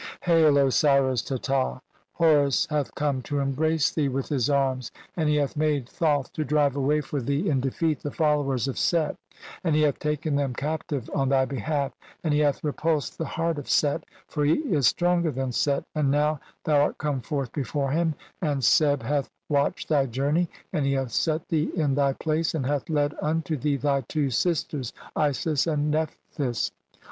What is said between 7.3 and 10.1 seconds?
in defeat the followers of Set, and he hath